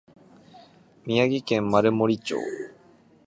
[1.05, 2.35] 宮城県丸森町